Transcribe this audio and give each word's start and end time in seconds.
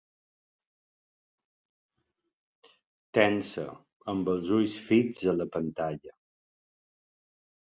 Tensa, 3.17 3.67
amb 4.15 4.33
els 4.33 4.49
ulls 4.59 4.79
fits 4.89 5.29
a 5.33 5.37
la 5.39 5.49
pantalla. 5.57 6.17